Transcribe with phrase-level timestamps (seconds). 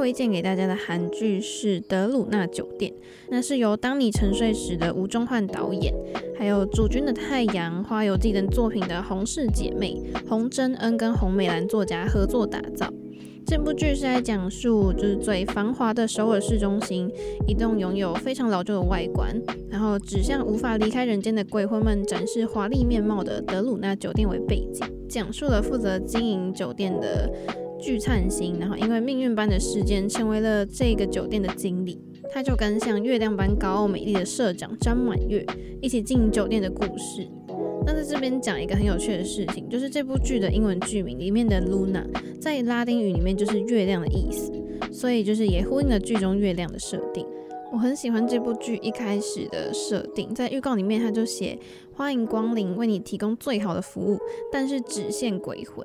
[0.00, 2.90] 推荐给大家的韩剧是《德鲁纳酒店》，
[3.28, 5.92] 那是由《当你沉睡时》的吴中焕导演，
[6.38, 12.90] 还有《主君的太阳》、《花游记》等作品的洪氏姐妹洪真恩跟洪美兰作家合作打造。
[13.46, 17.06] 这部剧是在讲述，就是最繁华的首尔市中心，
[17.46, 19.38] 一栋拥有非常老旧的外观，
[19.68, 27.30] 然后指向无法离开人间的鬼魂们展示华丽面貌的德鲁纳酒店为背景，讲述了负责经营酒店的
[27.80, 31.98] 聚灿星，然后因为命运般的事件成为了这个酒店的经理，
[32.32, 35.44] 他就跟像月亮般高傲美丽的社长张满月
[35.80, 37.28] 一起经营酒店的故事。
[37.86, 42.04] 那在这边讲一个很有趣的事情，就是这部剧的英文剧名里面的 Luna
[42.38, 44.52] 在拉丁语里面就是月亮的意思，
[44.92, 47.26] 所以就是也呼应了剧中月亮的设定。
[47.80, 51.58] 我很喜欢这部剧一开始的设定，在预告里面他就写
[51.94, 54.18] 欢迎光临，为你提供最好的服务，
[54.52, 55.82] 但是只限鬼魂。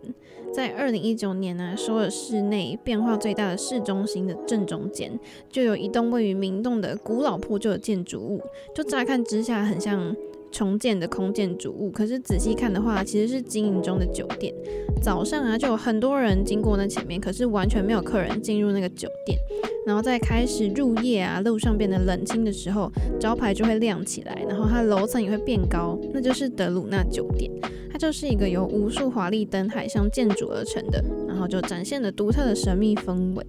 [0.54, 5.18] 在二零一九年呢、啊，首尔市内变化最大的市中心的正中间，
[5.50, 8.42] 就有一栋位于明洞的古老破旧的建筑物，
[8.76, 10.14] 就乍看之下很像。
[10.56, 14.54] 重建的空建筑物，可是仔细看的话，其实是经营中的酒店。
[15.02, 19.38] 早上啊，就有很多人经过那前面，可是完全没有客人进入那个酒店。
[19.86, 22.90] 然后在开始入夜啊，路上变得冷清的时候，
[23.20, 27.52] 招牌就会亮起来，然后它楼层也会变高，那就是德鲁纳酒店。
[27.92, 33.46] 它就是一个由无数华丽灯海上建筑而成的，然后就展现了独特的神秘氛围。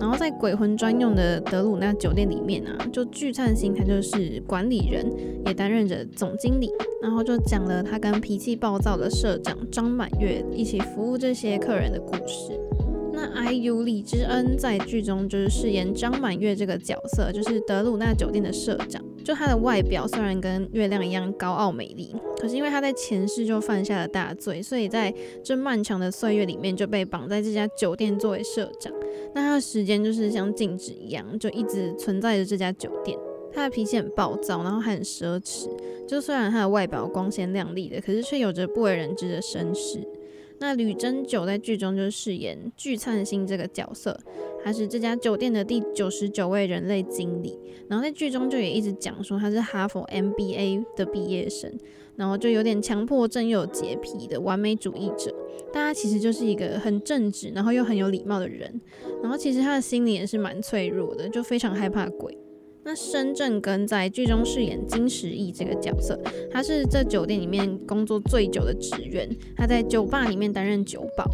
[0.00, 5.04] 然后在鬼魂专用的德鲁纳酒店里面呢，就聚灿星他就是管理人，
[5.46, 6.70] 也担任着总经理。
[7.02, 12.58] 然后就讲了他跟脾气暴躁的社长张满月一起服务这些客人的故事。
[13.12, 19.02] 那 IU 李知恩在剧中就是饰演张满月这个角色，就是德鲁纳酒店的社长。
[19.28, 28.90] 就他的外表虽然跟月亮一样高傲美丽，可是因为他在前世就犯下了大罪，所以在这漫长的岁月里面就被绑在这家酒店作为社长。
[29.34, 33.18] 那他的时间就是像静止一样，就一直存在着这家酒店。
[33.52, 35.68] 他的脾气很暴躁，然后还很奢侈。
[36.06, 39.98] 就虽然他的外表光鲜亮丽的，可是却有着不为人知的身世。
[40.60, 44.18] 那吕珍九在剧中就饰演聚灿星这个角色，
[44.64, 47.58] 他是这家酒店的第九十九位人类经理。
[47.88, 51.72] 然后在剧中就也一直讲说他是哈佛 MBA 的毕业生，
[52.16, 55.34] 然后就有点强迫症又有洁癖的完美主义者。
[55.72, 58.80] 但他其实就是一个很正直，然后又很有礼貌的人。
[59.22, 62.36] 然后其实他的心里也是蛮脆弱的，就非常害怕鬼。
[62.90, 66.18] 那申正根在剧中饰演金石义这个角色，
[66.50, 71.30] 他是这酒店里面工作最久的职员，他在酒吧里面担任酒保，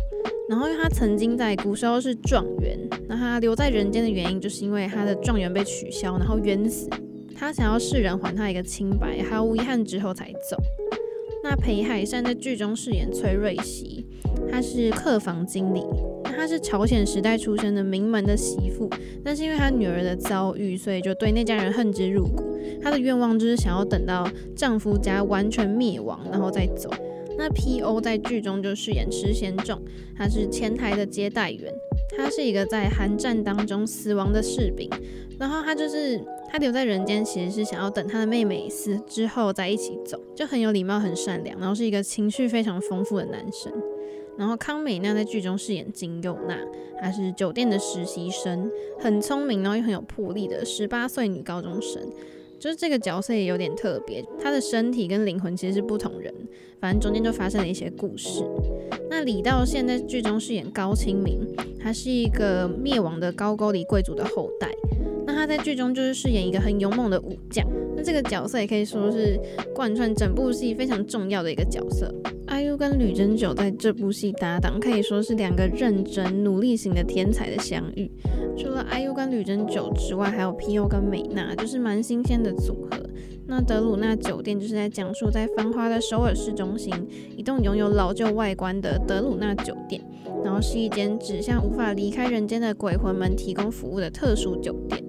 [0.48, 2.76] 然后他曾经在古时候是状元，
[3.06, 6.91] 那他留在人间的原因就是因为他的状元被取消，然后冤死，
[7.37, 10.60] 他想要世人还他一个清白，毫无遗憾之后才走。
[11.44, 14.04] 那裴海善在剧中饰演崔瑞熙，
[14.50, 15.84] 他是客房经理。
[16.37, 18.89] 她是朝鲜时代出生的名门的媳妇，
[19.25, 22.56] 但是因为她女儿的遭遇，所以就对那家人恨之入骨。
[22.83, 26.91] 她的愿望就是想要等到丈夫家完全灭亡，然后再走。
[27.37, 29.81] 那 P.O 在剧中就饰演池贤重，
[30.17, 31.72] 他是前台的接待员，
[32.17, 34.89] 他是一个在韩战当中死亡的士兵，
[35.37, 43.72] 然后他就是他留在人间，其实是想要等他的妹妹死之后再一起走，就很有礼貌、很善良，然后是一个情绪非常丰富的男生。
[44.37, 46.59] 然后康美娜在剧中饰演金佑娜，
[47.00, 52.03] 她是酒店的实习生，很聪明，然后又很有魄力的十八岁女高中生。
[52.59, 56.33] 就是这个角色也有点特别，她的身体跟灵魂其实是不同人，
[56.81, 58.43] 反正中间就发生了一些故事。
[59.11, 61.47] 那李道宪在剧中饰演高清明，
[61.78, 64.71] 他是一个灭亡的高句丽贵族的后代。
[65.27, 67.67] 那他在剧中就是饰演一个很勇猛的武将。
[67.97, 69.39] 那这个角色也可以说是
[69.75, 72.12] 贯穿整部戏非常重要的一个角色。
[72.47, 78.11] IU 跟吕珍九在这部戏搭档，可以说是两个认真努力型的天才的相遇。
[78.57, 83.03] 除了 IU 跟吕珍九之外，还有 PO 跟美娜，就是蛮新鲜的组合。
[83.47, 86.93] 那德鲁纳酒店就是在讲述在繁华的首尔市中心，
[87.37, 90.03] 一栋拥有老旧外观的德鲁纳酒店，
[90.43, 95.03] 然后是一间只向无法离开人间的鬼魂们提供服务的特殊酒店。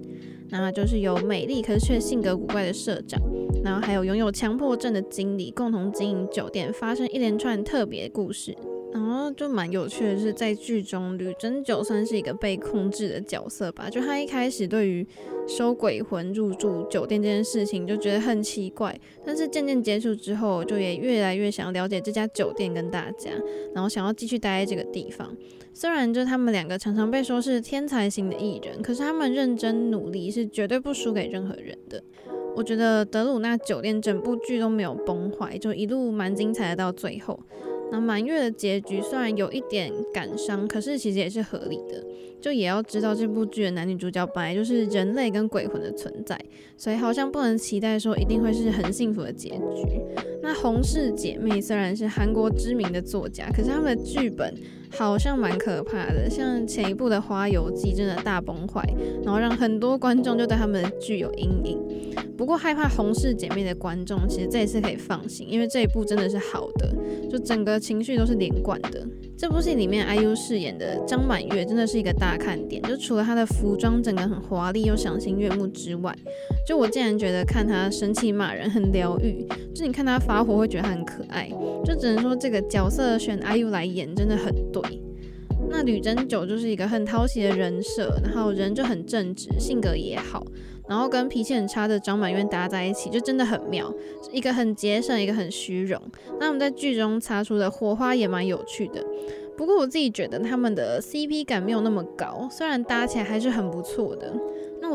[0.50, 3.22] 然后就是有美丽可是却性格古怪的社长，
[3.64, 8.56] 然后还有拥有强迫症的经理，共同经营酒店，发生一连串特别故事。
[8.94, 13.90] 然后就蛮有趣的是，在剧中吕真九算是一个被控制的角色吧。
[13.90, 15.06] 就他一开始对于
[15.46, 23.32] 收鬼魂入住酒店这件事情就觉得很奇怪，但是渐渐接触之后，就也越来越想要了解这家酒店跟大家，
[23.74, 25.36] 然后想要继续待在这个地方。
[25.78, 32.02] 虽然就他们两个常常被说是天才型的艺人，可是他们认真努力是绝对不输给任何人的。
[32.56, 37.38] 我觉得德鲁纳酒店整部剧都没有崩坏，就一路蛮精彩的到最后。
[37.92, 42.02] 那满月的结局虽然有一点感伤，可是其实也是合理的。
[42.42, 46.40] 就也要知道这部剧的男女主角本来就是人类跟鬼魂的存在，
[46.78, 50.02] 所以好像不能期待说一定会是很幸福的结局。
[50.42, 54.54] 那洪氏姐妹虽然是韩国知名的作家，可是他们的剧本
[54.98, 58.82] 好像蛮可怕的，像前一部的《花游记》真的大崩坏，
[59.24, 61.80] 然后让很多观众就对他们的剧有阴影。
[62.38, 66.94] 不过害怕红氏姐妹的观众，其实这一次可以放心，因为这一部真的是好的，
[67.30, 69.06] 就整个情绪都是连贯的。
[69.38, 72.82] 这部戏里面，IU 饰演的张满月真的是一个大看点。
[72.84, 76.14] 就除了她的服装整个很华丽又赏心悦目之外，
[76.66, 79.46] 就我竟然觉得看他生气骂人很疗愈。
[79.74, 81.50] 就你看他发火会觉得她很可爱。
[81.84, 84.82] 就只能说这个角色选 IU 来演真的很对。
[85.70, 90.46] 那吕珍九就是一个很讨喜的人设，然后人就很正直，性格也好，
[90.88, 93.92] 然后跟脾气很差的张满月搭在一起就真的很妙。
[94.32, 96.02] 一个很节省，一个很虚荣。
[96.40, 99.04] 那我们在剧中擦出的火花也蛮有趣的。
[99.58, 104.34] 不过我自己觉得他们的 CP 感没有那么高，虽然搭起来还是很不错的。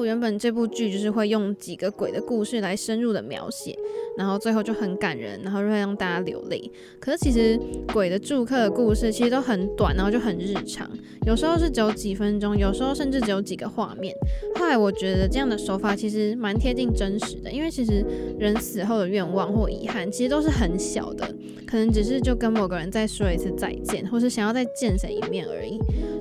[0.04, 3.76] 原本这部剧就是会用几个鬼的故事来深入的描写，
[4.16, 6.70] 然后最后就很感人，然后就会让大家流泪。
[6.98, 7.58] 可是其实
[7.92, 10.90] 鬼的住客的故事其实都很短，然后就很日常，
[11.26, 14.14] 有时候是只有几分钟，有时候甚至只有几个画面。
[14.56, 18.04] 后来我觉得这样的手法其实蛮贴近真实的，因为其实
[18.38, 21.26] 人死后的愿望或遗憾其实都是很小的，
[21.66, 25.78] 可能只是就跟某个人再说一次再见，或是想要再见谁一面而已。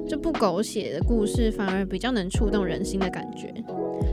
[0.10, 3.54] 这不狗血的故事反而比较能触动人心的感觉。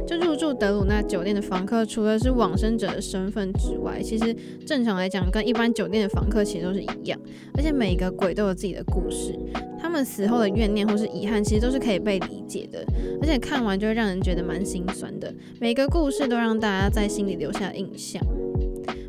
[0.06, 7.19] 就入住德鲁纳酒店的房客，除了是往生者的身份之外，其实正常来讲，跟一般酒店的房客其实都是一样。
[7.54, 9.34] 而且每个鬼都有自己的故事，
[9.81, 12.84] 他们死后的怨念或是遗憾，其实都是可以被理解的。
[13.22, 15.32] 而且看完就会让人觉得蛮心酸的。
[15.58, 18.22] 每个故事都让大家在心里留下印象。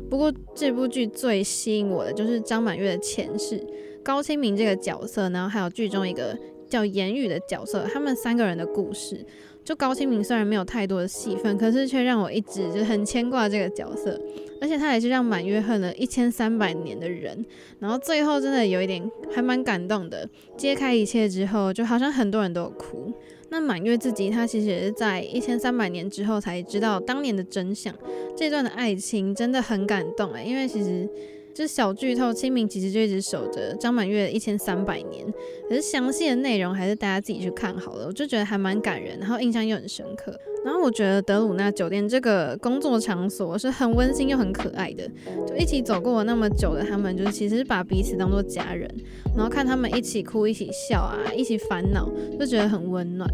[0.08, 3.62] 不过这部剧最吸引我的就是张满月的前世，
[4.02, 6.36] 高清明这个角色，然后还有剧中一个
[6.68, 9.24] 叫言语的角色，他们三个人的故事。
[9.64, 14.18] 就高清明虽然没有太多的戏份，可是却让我一直就很牵挂这个角色，
[14.62, 17.44] 而且他也是让满月恨了一千三百年的人，
[17.78, 20.26] 然后最后真的有一点还蛮感动的，
[20.56, 23.12] 揭开一切之后，就好像很多人都有哭。
[23.50, 27.94] 那满月自己他其实也是在一千三百年之后才知道当年的真相，
[28.34, 31.06] 这段的爱情真的很感动哎，因为其实。
[31.54, 35.26] 这小剧透，清明其实就一直守着张满月一千三百年，
[35.68, 38.06] 可是详细的内容还是大家自己去看好了。
[38.06, 40.38] 我就觉得还蛮感人，然后印象又很深刻。
[40.64, 45.08] 然后我觉得德鲁纳酒店这个工作场所是很温馨又很可爱的，
[45.46, 48.88] 就一起走过了那么久的他们，就是其实把彼此当做家人，
[49.34, 52.08] 然后看他们一起哭、一起笑啊，一起烦恼，
[52.38, 53.28] 就觉得很温暖。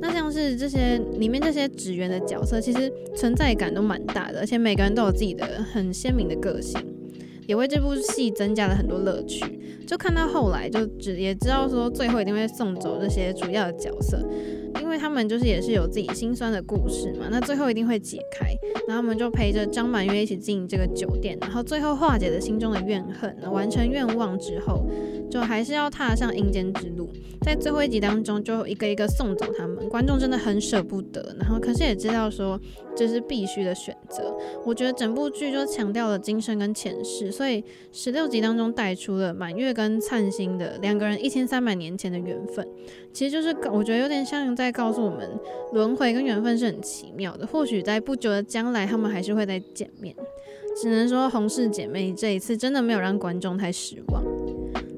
[0.00, 6.80] 那像是这些里面这些职员的角色，其实存在感都蛮大的，而且每个人都有自己的很鲜明的个性。
[7.46, 9.44] 也为这部戏增加了很多乐趣，
[9.86, 14.18] 就看到后来就只也知道说最后一定会送走这些主要的角色，
[14.84, 18.54] 因为他们就是也是有自己心酸的故事嘛，那最后一定会解开，
[18.86, 24.86] 然后他们就陪着张满月一起经营这个酒店，然后最后化解了心中的怨恨，完成愿望之后，
[25.30, 27.08] 就还是要踏上阴间之路，
[27.40, 32.60] 在最后一集当中就一个一个送走他们，观众真的很舍不得，然后可是也知道说
[32.94, 37.32] 这是必须的选择，我觉得整部剧就强调了今生跟前世。
[37.32, 42.68] 所以十六集当中带出了满月跟灿星的两个人一千三百年前的缘分，
[43.14, 45.30] 其实就是我觉得有点像在告诉我们，
[45.72, 47.46] 轮回跟缘分是很奇妙的。
[47.46, 50.14] 或许在不久的将来，他们还是会再见面。
[50.82, 54.24] 只能说洪氏姐妹这一次真的没有让观众太失望。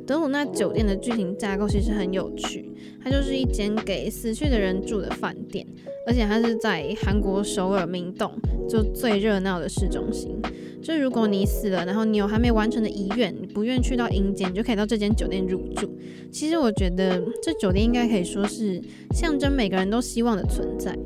[0.07, 5.67] 德鲁纳酒店的剧情架构其实很有趣，它就是一间给死去的人住的饭店，
[6.07, 8.33] 而且它是在韩国首尔明洞，
[8.69, 10.41] 就最热闹的市中心。
[10.81, 15.96] 就如果你死了，然后你有还没完成的遗愿，你不愿去到阴间，你就可以到这间酒店入住。
[16.33, 18.81] 其实我觉得这酒店应该可以说是
[19.15, 20.97] 象征每个人都希望的存在，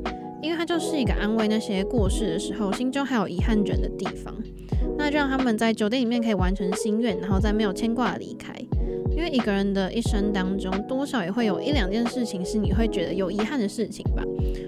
[0.41, 4.35] 因为它就是一个安慰那些过世的时候心中还有遗憾人的地方。
[4.97, 8.53] 那让他们在酒店里面可以完成心愿，然后再没有牵挂离开。
[9.21, 14.23] 因为一个人的一生当中，多少也会有一两件事情是你会觉得有遗憾的事情吧。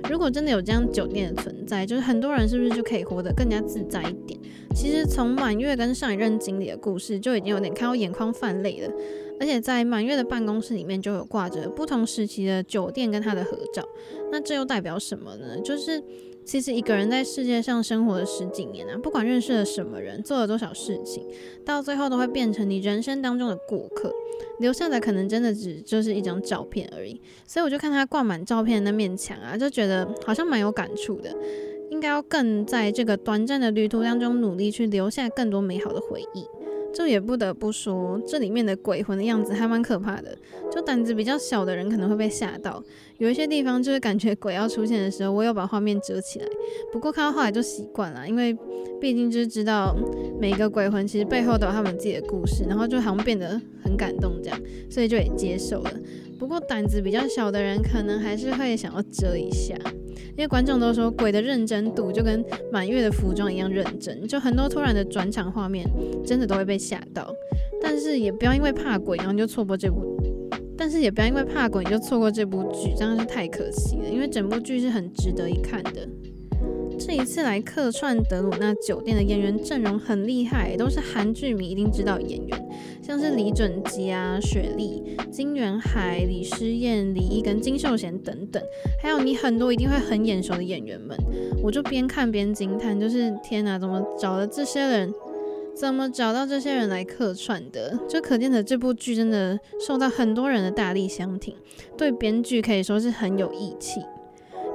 [0.07, 4.39] 如果真的有这样酒店的存在，就是很多人是不是就可以活得更加自在一点？
[4.75, 8.93] 其实从满月跟上一任经理的故事就已经有点看到眼眶泛泪了。
[9.39, 13.83] 而且在满月的办公室里面就有挂着不同时期的酒店跟他的合照。
[14.31, 15.59] 那这又代表什么呢？
[15.63, 15.99] 就是。
[16.45, 21.25] 其实一个人在世界上生活了十几年啊，不管认识了什么人，做了多少事情，
[21.65, 24.13] 到最后都会变成你人生当中的过客，
[24.59, 27.19] 留下的可能真的只就是一张照片而已。
[27.47, 31.35] 所以我就看他挂满照片的那面墙啊，就觉得好像蛮有感触的，
[31.89, 36.45] 应该要更在这个短暂的旅途当中努力去留下更多美好的回忆。
[36.93, 40.37] 这也不得不说，这里面的鬼魂的样子还蛮可怕的。
[40.71, 42.83] 就胆子比较小的人可能会被吓到，
[43.17, 46.45] 有一些地方就是感觉鬼要出现的时候，我有把画面遮起来。
[46.91, 48.55] 不过看到后来就习惯了，因为
[49.01, 49.95] 毕竟就是知道
[50.39, 54.59] 每个鬼魂其实背后都有他们自己的故事，然后就好像变得很感动这样，
[54.89, 55.91] 所以就也接受了。
[56.39, 59.75] 不过胆子比较小的人可能还是会想要遮一下。
[60.29, 65.85] 因为观众都说鬼的认真度就跟满月的服装一样认真，就很多突然的转场画面，
[66.25, 67.33] 真的都会被吓到。
[67.81, 70.17] 但是也不要因为怕鬼，然后就错过这部。
[70.75, 74.09] 但是也不要因为怕鬼，就错过这部剧，真的是太可惜了。
[74.09, 76.07] 因为整部剧是很值得一看的。
[77.05, 82.69] 这一次来客串德鲁纳酒店的演员阵容很厉害，都是韩剧迷一定知道演员，
[83.01, 88.63] 像是李准基啊、雪莉、金元海、李诗燕、李毅跟金秀贤等等，
[89.01, 91.15] 还有你很多一定会很眼熟的演员们，
[91.61, 95.13] 我就边看边惊叹，就是天哪，怎么找了这些人？
[95.75, 97.99] 怎么找到这些人来客串的？
[98.07, 101.53] 就可见的这部剧真的受到很多人的大力相挺，
[101.97, 103.99] 对编剧可以说是很有义气。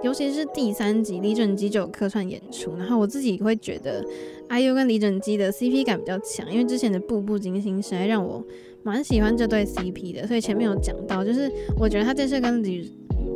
[0.02, 4.04] 尤其是第三集，李准基就有客串演出，然后我自己会觉得
[4.48, 8.44] IU 跟李准基的 CP 感比较强，因为之前的《步步惊心》实在让我
[8.84, 12.88] 蛮喜欢这对 CP 的，所以前面有讲到，就是我觉得他这次跟吕，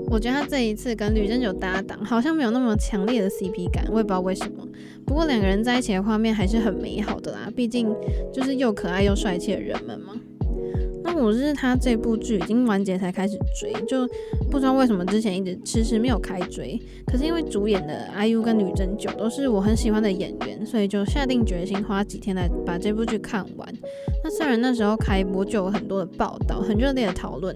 [0.08, 4.66] 我觉得他这一次跟吕珍九搭档，好像没有那么强烈的 CP 感，我也不知道为什么。
[5.04, 7.92] 不过两个人在一起的画面还是很美好的啦，毕竟
[8.32, 10.14] 就是又可爱又帅气的人们嘛。
[11.14, 14.06] 我是他这部剧已经完结才开始追，就
[14.50, 16.80] 不知道为什么之前一直迟迟没有开追。
[17.06, 23.68] 可是因为主演的 IU 跟女真九都是我很喜欢的演员，所以就下定决心花几天来把这部剧看完。
[24.24, 27.54] 那虽然那时候开播就有很多的报道，很热烈的讨论，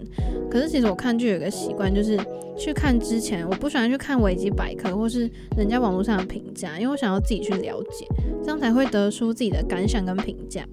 [0.50, 2.18] 可是其实我看剧有个习惯，就是
[2.56, 8.06] 去看之前我不喜欢去看维基百科或是人家网络上的评价，因为我想要自己去了解，
[8.42, 10.64] 这样才会得出自己的感想跟评价。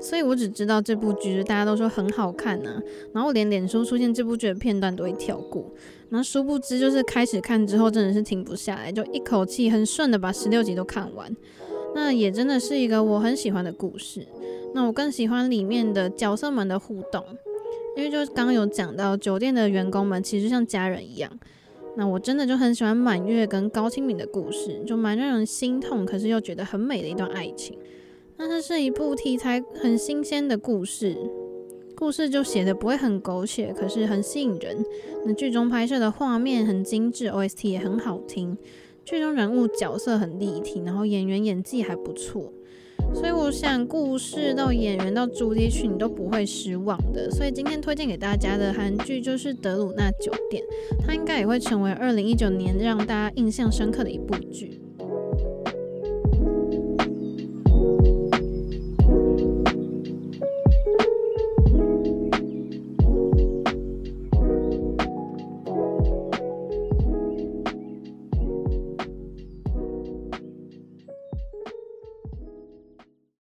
[0.00, 2.80] 所以我只知道这部剧大家都说很好看呢、
[3.12, 5.70] 然后我连脸书出现这部剧的片段都会跳过，
[6.08, 11.36] 然后殊不知就是开始看之后真的是停不下来，就一口气很顺的把十六集都看完，
[11.94, 14.26] 那也真的是一个我很喜欢的故事。
[14.72, 17.24] 那我更喜欢里面的角色们的互动，
[17.96, 21.30] 因为就刚刚有讲到酒店的员工们其实像家人一样，
[21.96, 27.76] 那我真的就很喜欢满月跟高清敏的故事，就蛮让人心痛，可是又觉得很美的一段爱情。
[28.42, 31.14] 那这是一部题材很新鲜的故事，
[31.94, 34.82] 故事就写的不会很狗血，可是很吸引人。
[35.26, 38.56] 那剧中拍摄的画面很精致，OST 也很好听，
[39.04, 42.50] 剧中人物角色很立体，然后演员演技还不错，
[43.12, 47.30] 所以我想故事到演员到主题曲你都不会失望的。
[47.30, 50.62] 所以今天推荐给大家的韩剧就是《德鲁纳酒店》，
[51.06, 54.79] 它应该也会成为二零一九年让大家印象深刻的一部剧。